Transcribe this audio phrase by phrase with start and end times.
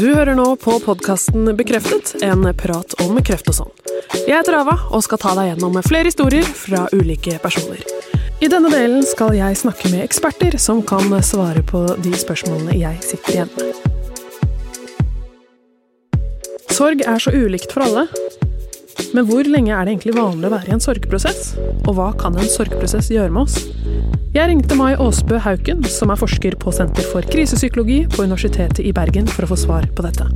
[0.00, 3.72] Du hører nå på podkasten Bekreftet, en prat om kreft og sånn.
[4.16, 7.82] Jeg heter Ava og skal ta deg gjennom flere historier fra ulike personer.
[8.40, 12.96] I denne delen skal jeg snakke med eksperter som kan svare på de spørsmålene jeg
[13.10, 13.76] sitter igjen med.
[16.72, 18.08] Sorg er så ulikt for alle.
[19.10, 21.54] Men hvor lenge er det egentlig vanlig å være i en sorgprosess?
[21.88, 23.56] Og hva kan en sorgprosess gjøre med oss?
[24.30, 28.92] Jeg ringte Mai Aasbø Hauken, som er forsker på Senter for krisepsykologi på Universitetet i
[28.94, 30.28] Bergen, for å få svar på dette.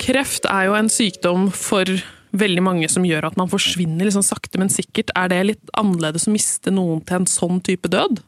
[0.00, 1.92] Kreft er jo en sykdom for
[2.38, 5.12] veldig mange som gjør at man forsvinner liksom sakte, men sikkert.
[5.18, 8.22] Er det litt annerledes å miste noen til en sånn type død?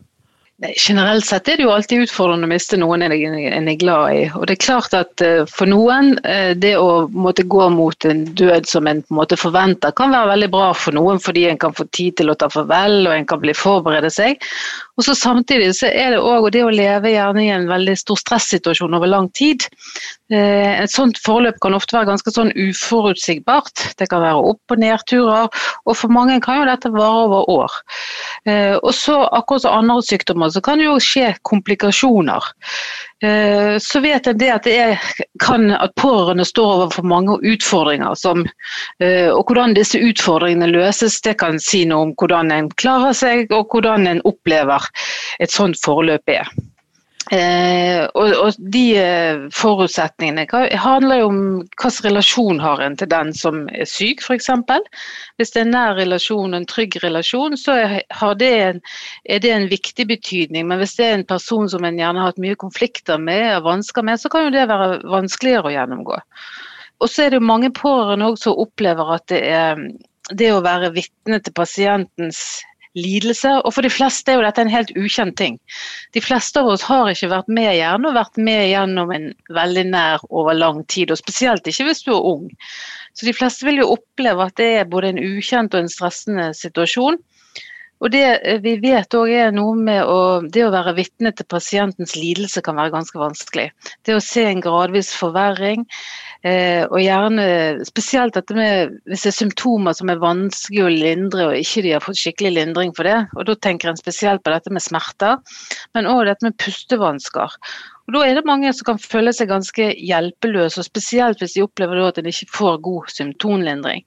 [0.60, 4.24] Generelt sett er det jo alltid utfordrende å miste noen en er glad i.
[4.36, 8.26] Og det er klart at eh, For noen, eh, det å måtte gå mot en
[8.36, 11.60] død som en på en måte forventer, kan være veldig bra for noen, fordi en
[11.60, 14.36] kan få tid til å ta farvel og en kan bli forberede seg.
[15.00, 18.18] Og så Samtidig så er det òg det å leve gjerne i en veldig stor
[18.20, 19.64] stressituasjon over lang tid.
[20.28, 23.86] Eh, et sånt forløp kan ofte være ganske sånn uforutsigbart.
[23.96, 25.48] Det kan være opp- og nedturer,
[25.86, 27.78] og for mange kan jo dette vare over år.
[28.80, 32.52] Og så akkurat som andre sykdommer så kan det jo skje komplikasjoner.
[33.22, 35.08] Eh, så vet jeg det at det er,
[35.44, 38.14] kan at pårørende står overfor mange utfordringer.
[38.16, 38.46] Som,
[39.02, 43.52] eh, og hvordan disse utfordringene løses, det kan si noe om hvordan en klarer seg
[43.52, 44.88] og hvordan en opplever
[45.40, 46.48] et sånt forløp er.
[47.30, 50.48] Eh, og, og, de eh, forutsetningene
[50.82, 54.48] handler jo om hvilken relasjon har en til den som er syk, f.eks.
[55.38, 58.80] Hvis det er en nær relasjon en trygg relasjon, så er det, en,
[59.22, 60.66] er det, en, viktig betydning.
[60.66, 63.68] Men hvis det er en person som en gjerne har hatt mye konflikter med og
[63.68, 66.18] vansker med, så kan jo det være vanskeligere å gjennomgå.
[67.00, 69.78] Og så er det jo mange pårørende som opplever at det er
[70.34, 72.42] det å være vitne til pasientens
[72.98, 73.52] lidelse.
[73.64, 75.58] Og for de fleste er jo dette en helt ukjent ting.
[76.16, 79.86] De fleste av oss har ikke vært med gjerne og vært med gjennom en veldig
[79.92, 82.46] nær over lang tid, og spesielt ikke hvis du er ung.
[83.14, 86.50] Så de fleste vil jo oppleve at det er både en ukjent og en stressende
[86.56, 87.18] situasjon.
[88.00, 91.48] Og det eh, vi vet òg er noe med å Det å være vitne til
[91.50, 93.68] pasientens lidelse kan være ganske vanskelig.
[94.06, 95.84] Det å se en gradvis forverring,
[96.40, 97.44] og gjerne
[97.84, 101.92] spesielt dette med hvis det er symptomer som er vanskelig å lindre, og ikke de
[101.92, 103.18] har fått skikkelig lindring for det.
[103.36, 105.36] Og da tenker en spesielt på dette med smerter,
[105.96, 107.58] men òg dette med pustevansker.
[108.08, 111.66] Og Da er det mange som kan føle seg ganske hjelpeløse, og spesielt hvis de
[111.66, 114.02] opplever at en ikke får god symptomlindring.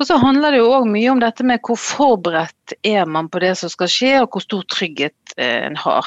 [0.00, 3.42] Og så handler det jo òg mye om dette med hvor forberedt er man på
[3.42, 6.06] det som skal skje, og hvor stor trygghet eh, en har.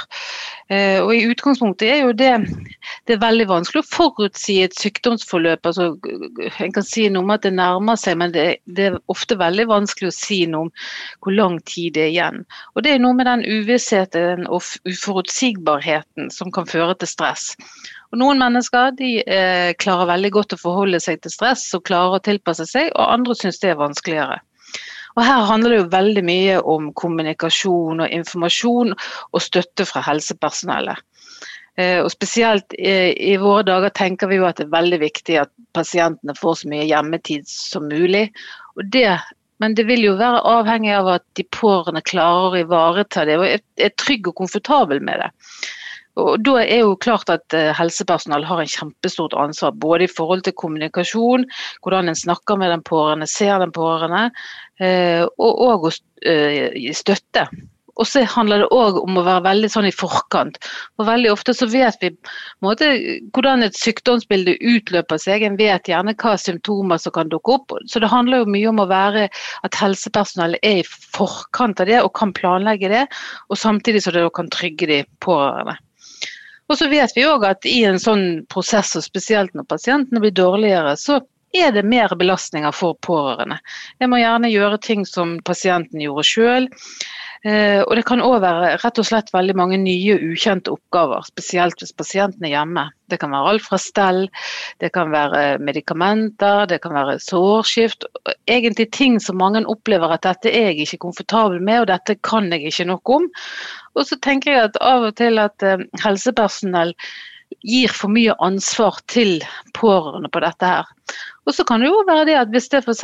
[0.71, 2.31] Eh, og I utgangspunktet er jo det,
[3.07, 5.65] det er veldig vanskelig å forutsi et sykdomsforløp.
[5.65, 5.93] altså
[6.63, 9.67] En kan si noe om at det nærmer seg, men det, det, er ofte veldig
[9.71, 10.71] vanskelig å si noe om
[11.23, 12.45] hvor lang tid det er igjen.
[12.75, 17.53] Og Det er noe med den uvissheten og uforutsigbarheten som kan føre til stress.
[18.13, 22.19] Og Noen mennesker de eh, klarer veldig godt å forholde seg til stress og klarer
[22.19, 24.41] å tilpasse seg, og andre syns det er vanskeligere.
[25.13, 31.03] Og Her handler det jo veldig mye om kommunikasjon og informasjon og støtte fra helsepersonellet.
[31.77, 35.39] Eh, og Spesielt i, i våre dager tenker vi jo at det er veldig viktig
[35.43, 38.27] at pasientene får så mye hjemmetid som mulig.
[38.93, 39.07] Det
[39.61, 43.45] men det vil jo være avhengig av at de pårørende klarer å ivareta det og
[43.47, 45.29] er trygg og komfortabel med det.
[46.21, 50.45] Og Da er jo klart at eh, helsepersonell har en kjempestort ansvar, både i forhold
[50.45, 51.47] til kommunikasjon,
[51.81, 54.27] hvordan en snakker med den pårørende, ser den pårørende,
[54.79, 55.93] eh, og å
[56.25, 57.47] eh, gi støtte.
[58.01, 60.57] Og så handler det òg om å være veldig sånn i forkant.
[60.97, 62.09] For Veldig ofte så vet vi
[62.65, 62.89] måte,
[63.35, 65.45] hvordan et sykdomsbilde utløper seg.
[65.45, 67.77] En vet gjerne hva symptomer som kan dukke opp.
[67.85, 72.01] Så det handler jo mye om å være at helsepersonellet er i forkant av det
[72.01, 73.05] og kan planlegge det.
[73.53, 75.77] Og samtidig så det kan trygge de pårørende.
[76.71, 80.35] Og så vet vi òg at i en sånn prosess, og spesielt når pasientene blir
[80.35, 81.19] dårligere, så
[81.53, 83.59] er det mer belastninger for pårørende.
[84.01, 86.69] Jeg må gjerne gjøre ting som pasienten gjorde sjøl.
[87.43, 91.81] Eh, og det kan òg være rett og slett veldig mange nye ukjente oppgaver, spesielt
[91.81, 92.85] hvis pasienten er hjemme.
[93.11, 94.21] Det kan være alt fra stell,
[94.79, 98.07] det kan være medikamenter, det kan være sårskift.
[98.47, 102.47] Egentlig ting som mange opplever at dette er jeg ikke komfortabel med, og dette kan
[102.53, 103.27] jeg ikke nok om.
[103.99, 106.95] Og så tenker jeg at av og til at eh, helsepersonell
[107.67, 109.43] gir for mye ansvar til
[109.75, 110.87] pårørende på dette her.
[111.43, 113.03] Og så kan det jo være det at hvis det f.eks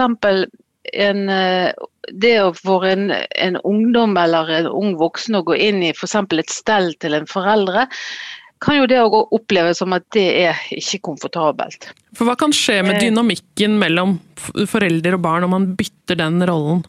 [0.94, 1.72] en, eh,
[2.12, 6.16] det for en, en, ungdom eller en ung voksen å gå inn i f.eks.
[6.16, 7.88] et stell til en foreldre,
[8.60, 11.92] kan jo det å oppleves som at det er ikke komfortabelt.
[12.18, 13.06] For Hva kan skje med eh.
[13.08, 14.18] dynamikken mellom
[14.68, 16.84] forelder og barn om man bytter den rollen?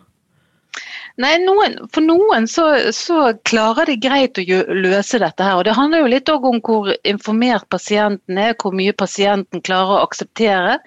[1.18, 4.44] Nei, noen, For noen så, så, klarer de greit å
[4.76, 5.58] løse dette her.
[5.58, 10.06] og Det handler jo litt om hvor informert pasienten er, hvor mye pasienten klarer å
[10.06, 10.78] akseptere,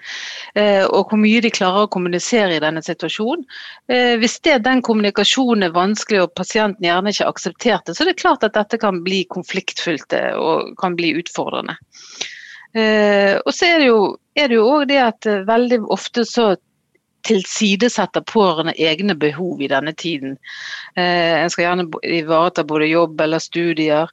[0.54, 3.44] eh, og hvor mye de klarer å kommunisere i denne situasjonen.
[3.92, 8.12] Eh, hvis det, den kommunikasjonen er vanskelig og pasienten gjerne ikke aksepterer det, så er
[8.12, 11.76] det klart at dette kan bli konfliktfylt og kan bli utfordrende.
[12.74, 16.54] Og så er det jo òg det det at veldig ofte så
[17.24, 20.36] tilsidesetter pårørende egne behov i denne tiden.
[20.96, 24.10] Eh, en skal gjerne ivareta både jobb eller studier.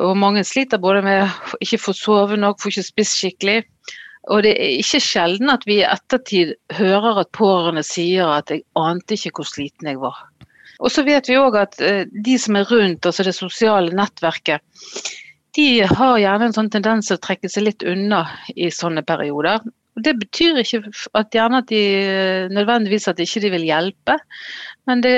[0.00, 3.62] Og mange sliter både med ikke få sove nok, få ikke spist skikkelig.
[4.30, 8.62] Og det er ikke sjelden at vi i ettertid hører at pårørende sier at 'jeg
[8.78, 10.28] ante ikke hvor sliten jeg var'.
[10.80, 14.60] Og så vet vi òg at eh, de som er rundt, altså det sosiale nettverket,
[15.54, 18.24] de har gjerne en sånn tendens til å trekke seg litt unna
[18.56, 19.60] i sånne perioder.
[20.00, 20.80] Det betyr ikke
[21.18, 24.16] at gjerne at de nødvendigvis at ikke de vil hjelpe,
[24.88, 25.16] men det,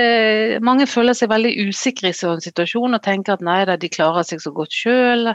[0.66, 4.26] mange føler seg veldig usikre i sånn situasjon og tenker at nei da, de klarer
[4.26, 5.30] seg så godt sjøl.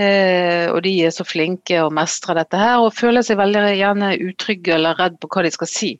[0.00, 4.14] Eh, og de er så flinke og mestrer dette her, og føler seg veldig gjerne
[4.28, 5.90] utrygge eller redd på hva de skal si.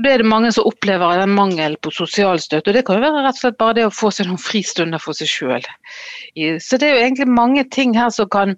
[0.00, 2.70] Og Det er det mange som opplever den mangel på sosial støtte.
[2.70, 5.02] og Det kan jo være rett og slett bare det å få seg noen fristunder
[5.02, 5.66] for seg sjøl.
[6.56, 8.56] Så det er jo egentlig mange ting her som kan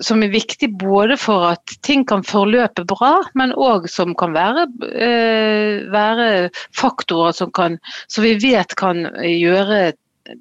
[0.00, 4.66] som er viktig både for at ting kan forløpe bra, men òg som kan være,
[4.90, 6.28] eh, være
[6.76, 9.92] faktorer som, kan, som, vi vet kan gjøre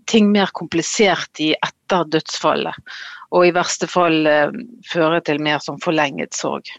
[0.10, 2.78] ting mer komplisert i etter dødsfallet.
[3.36, 4.56] Og i verste fall eh,
[4.90, 6.72] føre til mer sånn forlenget sorg.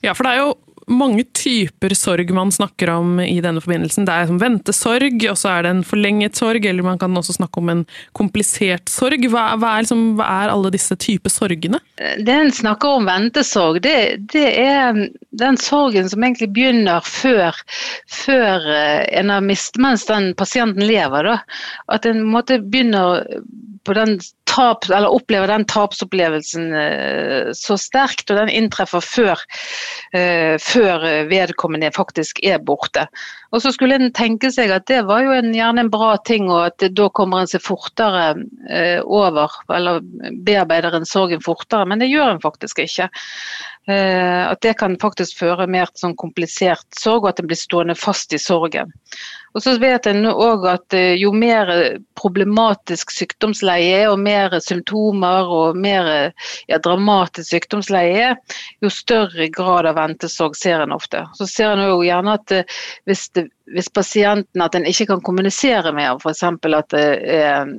[0.00, 0.54] Ja, for det er jo
[0.90, 4.06] mange typer sorg man snakker om i denne forbindelsen.
[4.08, 7.36] Det er som ventesorg, og så er det en forlenget sorg, eller man kan også
[7.38, 7.84] snakke om en
[8.16, 9.24] komplisert sorg.
[9.30, 11.80] Hva, hva, er, liksom, hva er, alle disse typer sorgene?
[11.96, 13.96] Det en snakker om ventesorg, det,
[14.32, 15.04] det, er
[15.40, 17.56] den sorgen som egentlig begynner før,
[18.10, 21.30] før eh, en har mistet, mens den pasienten lever.
[21.30, 21.38] Da.
[21.94, 23.24] At en måte begynner
[23.84, 24.18] på den
[24.50, 29.42] tap, eller opplever den tapsopplevelsen eh, så sterkt, og den inntreffer før,
[30.16, 33.06] eh, før vedkommende faktisk er borte.
[33.54, 36.50] Og så skulle en tenke seg at det var jo en, gjerne en bra ting,
[36.50, 38.24] og at da kommer en seg fortere
[38.70, 40.02] eh, over, eller
[40.46, 43.10] bearbeider en sorgen fortere, men det gjør en faktisk ikke.
[43.90, 47.96] At det kan faktisk føre mer til sånn komplisert sorg, og at en blir stående
[47.98, 48.92] fast i sorgen.
[49.54, 51.70] Og så vet en òg at eh, jo mer
[52.18, 56.10] problematisk sykdomsleie er, og mer symptomer og mer
[56.70, 61.24] ja, dramatisk sykdomsleie er, jo større grad av ventesorg ser en ofte.
[61.38, 62.78] Så ser en jo gjerne at eh,
[63.10, 66.42] hvis, det, hvis pasienten at en ikke kan kommunisere med ham, f.eks.
[66.42, 67.04] at det
[67.36, 67.70] er,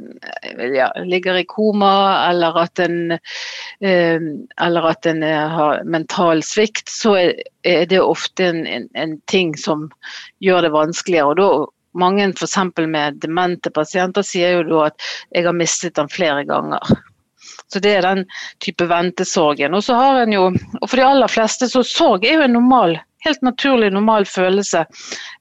[0.76, 1.92] ja, ligger i koma,
[2.30, 4.22] eller at en, eh,
[4.62, 9.90] eller at en har mental svikt, så er det ofte en, en, en, ting som
[10.40, 11.34] gjør det vanskeligere.
[11.34, 11.52] og da
[11.94, 12.58] mange f.eks.
[12.88, 16.80] med demente pasienter sier jo da at jeg har mistet den flere ganger.
[17.74, 18.26] Så Det er den
[18.60, 19.74] type ventesorgen.
[19.74, 20.50] Og så har en jo,
[20.82, 24.86] og For de aller fleste så sorg er jo en normal, helt naturlig normal følelse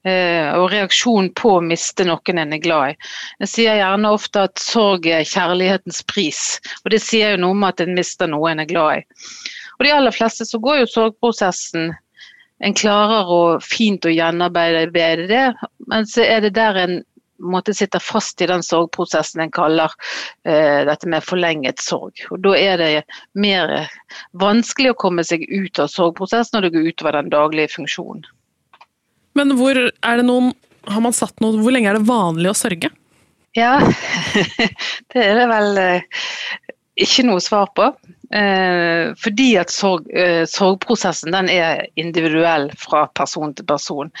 [0.07, 3.09] eh, og reaksjon på å miste noen en er glad i.
[3.45, 6.43] Jeg sier gjerne ofte at sorg er kjærlighetens pris,
[6.83, 9.27] og det sier jo noe om at en mister noe en er glad i.
[9.79, 11.91] Og De aller fleste så går jo sorgprosessen
[12.61, 15.45] en klarer å fint å gjenarbeide det,
[15.89, 16.99] men så er det der en
[17.41, 19.93] måte sitter fast i den sorgprosessen en kaller
[20.45, 22.23] eh, dette med forlenget sorg.
[22.31, 22.91] Og Da er det
[23.33, 23.73] mer
[24.37, 28.25] vanskelig å komme seg ut av sorgprosessen når det går utover den daglige funksjonen.
[29.37, 30.51] Men hvor er det noen,
[30.89, 32.91] har man satt noe, hvor lenge er det vanlig å sørge?
[33.55, 33.77] Ja,
[35.11, 36.25] det er det vel uh,
[36.99, 37.91] ikke noe svar på.
[38.31, 44.11] Eh, fordi at sorg, eh, sorgprosessen den er individuell fra person til person.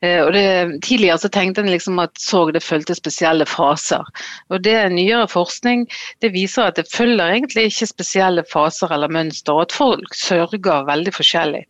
[0.00, 0.44] Eh, og det,
[0.86, 4.06] tidligere så tenkte en liksom at sorg det fulgte spesielle faser.
[4.48, 5.84] Og det Nyere forskning
[6.24, 10.86] det viser at det følger egentlig ikke spesielle faser eller mønster, og at folk sørger
[10.88, 11.62] veldig forskjellig.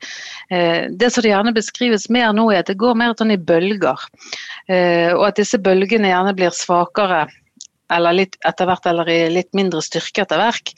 [0.54, 3.40] Eh, det som det gjerne beskrives mer nå, er at det går mer sånn i
[3.50, 4.06] bølger.
[4.70, 7.26] Eh, og at disse bølgene gjerne blir svakere
[7.90, 10.73] eller litt etter hvert, eller i litt mindre styrke etter hvert.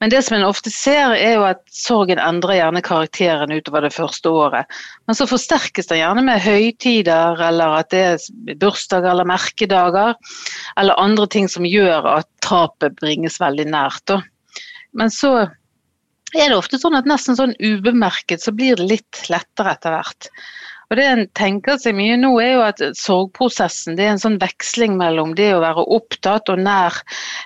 [0.00, 3.94] Men det som en ofte ser, er jo at sorgen endrer gjerne karakteren utover det
[3.94, 4.80] første året.
[5.08, 10.18] Men så forsterkes den gjerne med høytider, eller at det er bursdager eller merkedager,
[10.80, 14.16] eller andre ting som gjør at tapet bringes veldig nært.
[14.96, 15.34] Men så
[16.36, 20.30] er det ofte sånn at nesten sånn ubemerket så blir det litt lettere etter hvert.
[20.90, 24.40] Og Det en tenker seg mye nå, er jo at sorgprosessen det er en sånn
[24.42, 26.96] veksling mellom det å være opptatt og nær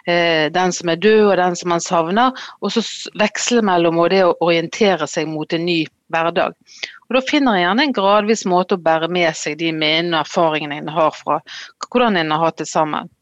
[0.09, 2.33] eh, den som er død og den som man savner,
[2.65, 2.81] og så
[3.21, 5.83] veksle mellom og det å orientere seg mot en ny
[6.15, 6.57] hverdag.
[7.11, 10.25] Og Da finner en gjerne en gradvis måte å bære med seg de minnene og
[10.25, 11.43] erfaringene en har fra
[11.85, 13.13] hvordan en har hatt det sammen.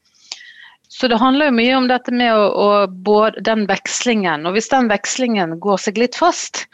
[0.93, 4.47] Så det handler jo mye om dette med å, å, både den vekslingen.
[4.47, 6.67] Og hvis den vekslingen går seg litt fast,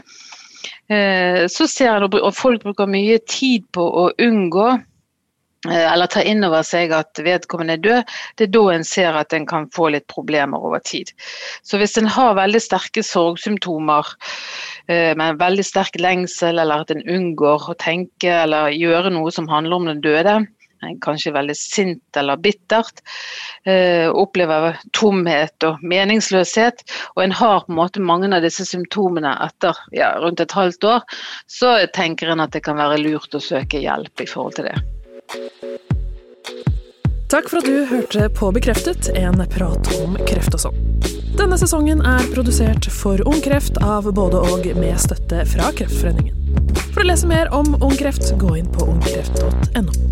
[0.88, 6.46] så ser jeg at folk bruker mye tid på å unngå eh, eller ta inn
[6.46, 9.90] over seg at vedkommende er død, det er da en ser at en kan få
[9.92, 11.12] litt problemer over tid.
[11.60, 14.14] Så hvis en har veldig sterke sorgsymptomer,
[14.88, 19.50] med med veldig sterk lengsel, eller at en unngår å tenke eller gjøre noe som
[19.50, 20.38] handler om den døde,
[21.04, 23.02] kanskje veldig sint eller bittert.
[23.64, 26.84] Eh, opplever tomhet og meningsløshet.
[27.16, 30.88] Og en har på en måte mange av disse symptomene etter ja, rundt et halvt
[30.88, 31.20] år.
[31.50, 34.78] Så tenker en at det kan være lurt å søke hjelp i forhold til det.
[37.28, 40.78] Takk for at du hørte på Bekreftet, en prat om kreft og sånn.
[41.36, 46.34] Denne sesongen er produsert for Ung Kreft av både og med støtte fra Kreftforeningen.
[46.88, 50.07] For å lese mer om Ung Kreft, gå inn på ungkreft.no.